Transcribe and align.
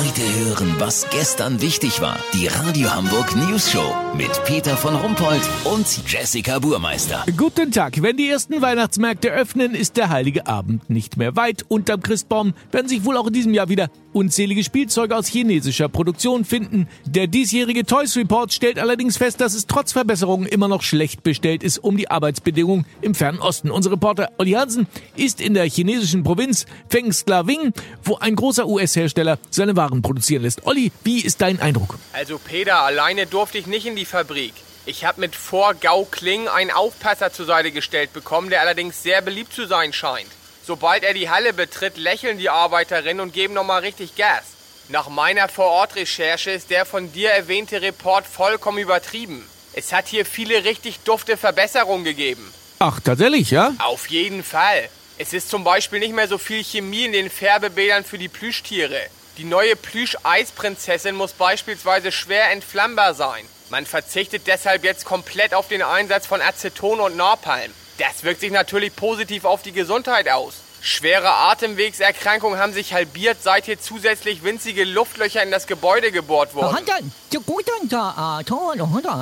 Heute 0.00 0.22
hören, 0.22 0.76
was 0.78 1.06
gestern 1.10 1.60
wichtig 1.60 2.00
war. 2.00 2.16
Die 2.32 2.46
Radio 2.46 2.90
Hamburg 2.90 3.36
News 3.36 3.70
Show 3.70 3.94
mit 4.16 4.30
Peter 4.46 4.74
von 4.74 4.94
Rumpold 4.96 5.42
und 5.64 5.86
Jessica 6.10 6.58
Burmeister. 6.58 7.22
Guten 7.36 7.70
Tag. 7.70 8.00
Wenn 8.00 8.16
die 8.16 8.30
ersten 8.30 8.62
Weihnachtsmärkte 8.62 9.30
öffnen, 9.30 9.74
ist 9.74 9.98
der 9.98 10.08
heilige 10.08 10.46
Abend 10.46 10.88
nicht 10.88 11.18
mehr 11.18 11.36
weit. 11.36 11.66
Unterm 11.68 12.00
Christbaum 12.00 12.54
werden 12.72 12.88
sich 12.88 13.04
wohl 13.04 13.18
auch 13.18 13.26
in 13.26 13.34
diesem 13.34 13.52
Jahr 13.52 13.68
wieder 13.68 13.90
unzählige 14.12 14.64
Spielzeuge 14.64 15.16
aus 15.16 15.26
chinesischer 15.26 15.88
Produktion 15.88 16.44
finden. 16.44 16.88
Der 17.04 17.26
diesjährige 17.26 17.84
Toys 17.84 18.16
Report 18.16 18.52
stellt 18.52 18.78
allerdings 18.78 19.16
fest, 19.16 19.40
dass 19.40 19.54
es 19.54 19.66
trotz 19.66 19.92
Verbesserungen 19.92 20.46
immer 20.46 20.68
noch 20.68 20.82
schlecht 20.82 21.22
bestellt 21.22 21.62
ist 21.62 21.78
um 21.78 21.96
die 21.96 22.10
Arbeitsbedingungen 22.10 22.86
im 23.00 23.14
Fernen 23.14 23.40
Osten. 23.40 23.70
Unser 23.70 23.92
Reporter 23.92 24.30
Olli 24.38 24.52
Hansen 24.52 24.86
ist 25.16 25.40
in 25.40 25.54
der 25.54 25.64
chinesischen 25.64 26.22
Provinz 26.22 26.66
Fengslaving, 26.88 27.72
wo 28.02 28.16
ein 28.16 28.36
großer 28.36 28.66
US-Hersteller 28.66 29.38
seine 29.50 29.76
Waren 29.76 30.02
produzieren 30.02 30.42
lässt. 30.42 30.66
Olli, 30.66 30.92
wie 31.04 31.20
ist 31.20 31.40
dein 31.40 31.60
Eindruck? 31.60 31.98
Also 32.12 32.38
Peter, 32.38 32.80
alleine 32.82 33.26
durfte 33.26 33.58
ich 33.58 33.66
nicht 33.66 33.86
in 33.86 33.96
die 33.96 34.04
Fabrik. 34.04 34.54
Ich 34.86 35.04
habe 35.04 35.20
mit 35.20 35.36
Vorgau 35.36 36.04
Kling 36.10 36.48
einen 36.48 36.70
Aufpasser 36.70 37.32
zur 37.32 37.46
Seite 37.46 37.70
gestellt 37.70 38.12
bekommen, 38.12 38.50
der 38.50 38.62
allerdings 38.62 39.02
sehr 39.02 39.22
beliebt 39.22 39.52
zu 39.52 39.66
sein 39.66 39.92
scheint. 39.92 40.26
Sobald 40.70 41.02
er 41.02 41.14
die 41.14 41.28
Halle 41.28 41.52
betritt, 41.52 41.96
lächeln 41.96 42.38
die 42.38 42.48
Arbeiterinnen 42.48 43.18
und 43.18 43.32
geben 43.32 43.54
nochmal 43.54 43.80
richtig 43.80 44.14
Gas. 44.14 44.44
Nach 44.88 45.08
meiner 45.08 45.48
Vorortrecherche 45.48 46.52
ist 46.52 46.70
der 46.70 46.86
von 46.86 47.12
dir 47.12 47.30
erwähnte 47.30 47.82
Report 47.82 48.24
vollkommen 48.24 48.78
übertrieben. 48.78 49.44
Es 49.72 49.92
hat 49.92 50.06
hier 50.06 50.24
viele 50.24 50.62
richtig 50.62 51.00
dufte 51.00 51.36
Verbesserungen 51.36 52.04
gegeben. 52.04 52.54
Ach, 52.78 53.00
tatsächlich, 53.00 53.50
ja? 53.50 53.74
Auf 53.80 54.06
jeden 54.10 54.44
Fall. 54.44 54.88
Es 55.18 55.32
ist 55.32 55.50
zum 55.50 55.64
Beispiel 55.64 55.98
nicht 55.98 56.14
mehr 56.14 56.28
so 56.28 56.38
viel 56.38 56.62
Chemie 56.62 57.06
in 57.06 57.14
den 57.14 57.30
Färbebädern 57.30 58.04
für 58.04 58.18
die 58.18 58.28
Plüschtiere. 58.28 59.00
Die 59.38 59.44
neue 59.44 59.74
Plüsch-Eisprinzessin 59.74 61.16
muss 61.16 61.32
beispielsweise 61.32 62.12
schwer 62.12 62.52
entflammbar 62.52 63.14
sein. 63.14 63.44
Man 63.70 63.86
verzichtet 63.86 64.46
deshalb 64.46 64.84
jetzt 64.84 65.04
komplett 65.04 65.52
auf 65.52 65.66
den 65.66 65.82
Einsatz 65.82 66.28
von 66.28 66.40
Aceton 66.40 67.00
und 67.00 67.16
Napalm. 67.16 67.72
Das 67.98 68.22
wirkt 68.22 68.40
sich 68.40 68.52
natürlich 68.52 68.94
positiv 68.94 69.44
auf 69.44 69.62
die 69.62 69.72
Gesundheit 69.72 70.28
aus. 70.28 70.54
Schwere 70.82 71.28
Atemwegserkrankungen 71.28 72.58
haben 72.58 72.72
sich 72.72 72.94
halbiert, 72.94 73.38
seit 73.42 73.66
hier 73.66 73.80
zusätzlich 73.80 74.42
winzige 74.42 74.84
Luftlöcher 74.84 75.42
in 75.42 75.50
das 75.50 75.66
Gebäude 75.66 76.10
gebohrt 76.10 76.54
wurden. 76.54 76.76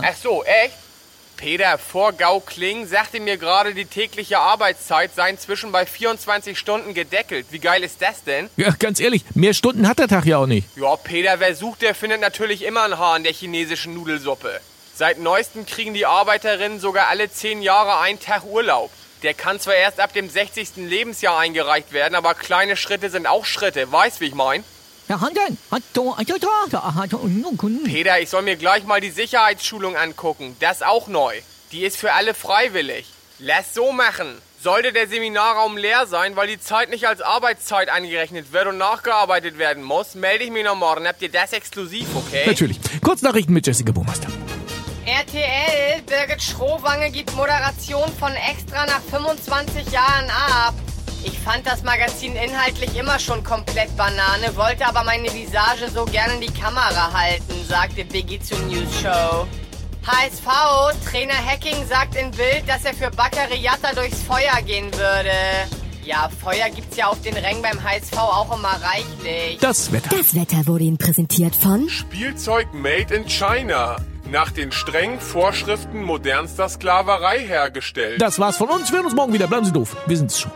Ach 0.05 0.17
so, 0.23 0.45
echt? 0.45 0.75
Peter 1.37 1.79
Vorgau-Kling 1.79 2.89
sagte 2.89 3.21
mir 3.21 3.37
gerade, 3.37 3.73
die 3.73 3.85
tägliche 3.85 4.41
Arbeitszeit 4.41 5.15
sei 5.15 5.31
inzwischen 5.31 5.71
bei 5.71 5.87
24 5.87 6.59
Stunden 6.59 6.95
gedeckelt. 6.95 7.47
Wie 7.51 7.61
geil 7.61 7.85
ist 7.85 8.03
das 8.03 8.25
denn? 8.25 8.51
Ja, 8.57 8.71
ganz 8.71 8.99
ehrlich, 8.99 9.25
mehr 9.35 9.55
Stunden 9.55 9.87
hat 9.87 10.01
der 10.01 10.09
Tag 10.09 10.27
ja 10.27 10.39
auch 10.39 10.47
nicht. 10.47 10.67
Ja, 10.77 10.97
Peter, 10.97 11.39
wer 11.39 11.55
sucht, 11.55 11.83
der 11.83 11.95
findet 11.95 12.21
natürlich 12.21 12.65
immer 12.65 12.83
ein 12.83 12.99
Haar 12.99 13.17
in 13.17 13.23
der 13.23 13.33
chinesischen 13.33 13.95
Nudelsuppe. 13.95 14.61
Seit 14.95 15.21
neuestem 15.21 15.65
kriegen 15.65 15.95
die 15.95 16.07
Arbeiterinnen 16.07 16.81
sogar 16.81 17.07
alle 17.07 17.31
10 17.31 17.63
Jahre 17.63 17.99
einen 18.01 18.19
Tag 18.19 18.45
Urlaub. 18.45 18.91
Der 19.23 19.35
kann 19.35 19.59
zwar 19.59 19.75
erst 19.75 20.01
ab 20.01 20.13
dem 20.13 20.31
60. 20.31 20.77
Lebensjahr 20.77 21.39
eingereicht 21.39 21.93
werden, 21.93 22.15
aber 22.15 22.35
kleine 22.35 22.77
Schritte 22.77 23.11
sind 23.11 23.27
auch 23.27 23.45
Schritte. 23.45 23.91
Weißt, 23.91 24.21
wie 24.21 24.27
ich 24.27 24.35
mein? 24.35 24.63
Peter, 27.85 28.21
ich 28.21 28.29
soll 28.29 28.43
mir 28.43 28.57
gleich 28.57 28.85
mal 28.85 29.01
die 29.01 29.11
Sicherheitsschulung 29.11 29.97
angucken. 29.97 30.55
Das 30.61 30.83
auch 30.83 31.09
neu. 31.09 31.35
Die 31.73 31.85
ist 31.85 31.97
für 31.97 32.13
alle 32.13 32.35
freiwillig. 32.35 33.07
Lass 33.39 33.75
so 33.75 33.93
machen. 33.93 34.37
Sollte 34.61 34.93
der 34.93 35.09
Seminarraum 35.09 35.77
leer 35.77 36.07
sein, 36.07 36.35
weil 36.37 36.49
die 36.49 36.61
Zeit 36.61 36.91
nicht 36.91 37.07
als 37.07 37.21
Arbeitszeit 37.21 37.89
angerechnet 37.89 38.53
wird 38.53 38.67
und 38.67 38.77
nachgearbeitet 38.77 39.57
werden 39.57 39.83
muss, 39.83 40.15
melde 40.15 40.45
ich 40.45 40.51
mich 40.51 40.65
noch 40.65 40.75
morgen. 40.75 41.07
Habt 41.07 41.23
ihr 41.23 41.31
das 41.31 41.53
exklusiv, 41.53 42.09
okay? 42.15 42.45
Natürlich. 42.47 42.79
Kurznachrichten 43.01 43.55
mit 43.55 43.67
Jessica 43.67 43.93
Burmeister. 43.93 44.29
RTL, 45.09 46.03
Birgit 46.07 46.43
Schrowange 46.43 47.11
gibt 47.11 47.35
Moderation 47.35 48.13
von 48.21 48.31
Extra 48.35 48.85
nach 48.85 49.01
25 49.11 49.91
Jahren 49.91 50.29
ab. 50.29 50.75
Ich 51.25 51.39
fand 51.39 51.67
das 51.67 51.83
Magazin 51.83 52.37
inhaltlich 52.37 52.95
immer 52.95 53.19
schon 53.19 53.43
komplett 53.43 53.97
Banane, 53.97 54.55
wollte 54.55 54.87
aber 54.87 55.05
meine 55.05 55.33
Visage 55.33 55.89
so 55.93 56.05
gerne 56.05 56.35
in 56.35 56.43
die 56.43 56.53
Kamera 56.53 57.11
halten, 57.11 57.55
sagte 57.67 58.05
Biggie 58.05 58.39
zur 58.41 58.59
News 58.59 59.01
Show. 59.01 59.47
HSV, 60.07 61.09
Trainer 61.11 61.43
Hacking 61.43 61.87
sagt 61.89 62.15
in 62.15 62.31
Bild, 62.33 62.65
dass 62.67 62.85
er 62.85 62.93
für 62.93 63.11
Baccariata 63.11 63.95
durchs 63.95 64.23
Feuer 64.23 64.61
gehen 64.67 64.93
würde. 64.93 65.33
Ja, 66.05 66.29
Feuer 66.43 66.69
gibt's 66.69 66.99
ja 66.99 67.07
auf 67.07 67.23
den 67.23 67.35
Rängen 67.35 67.63
beim 67.63 67.83
HSV 67.83 68.17
auch 68.17 68.55
immer 68.55 68.79
reichlich. 68.83 69.59
Das 69.61 69.91
Wetter. 69.91 70.11
Das 70.15 70.35
Wetter 70.35 70.67
wurde 70.67 70.85
Ihnen 70.85 70.99
präsentiert 70.99 71.57
von 71.57 71.89
Spielzeug 71.89 72.75
made 72.75 73.15
in 73.15 73.27
China. 73.27 73.97
Nach 74.31 74.51
den 74.51 74.73
strengen 74.73 75.21
Vorschriften 75.21 76.03
modernster 76.03 76.69
Sklaverei 76.69 77.39
hergestellt. 77.39 78.21
Das 78.21 78.39
war's 78.39 78.59
von 78.59 78.69
uns. 78.69 78.91
Wir 78.91 78.99
hören 78.99 79.07
uns 79.07 79.15
morgen 79.15 79.33
wieder. 79.33 79.47
Bleiben 79.47 79.65
Sie 79.65 79.73
doof. 79.73 79.97
Wir 80.07 80.19
sind's 80.19 80.39
schon. 80.41 80.53